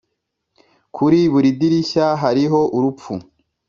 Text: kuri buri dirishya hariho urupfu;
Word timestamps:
kuri 0.95 1.19
buri 1.31 1.49
dirishya 1.59 2.05
hariho 2.21 2.59
urupfu; 2.77 3.13